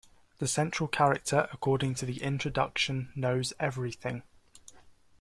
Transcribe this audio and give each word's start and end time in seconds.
The 0.39 0.47
central 0.47 0.89
character, 0.89 1.47
according 1.53 1.93
to 1.93 2.07
the 2.07 2.23
introduction, 2.23 3.11
knows 3.15 3.53
everything. 3.59 4.23